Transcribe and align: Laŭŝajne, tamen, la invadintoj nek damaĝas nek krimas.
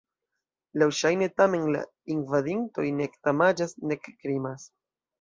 Laŭŝajne, 0.83 1.27
tamen, 1.41 1.69
la 1.77 1.85
invadintoj 2.15 2.89
nek 3.03 3.23
damaĝas 3.31 3.81
nek 3.93 4.13
krimas. 4.21 4.71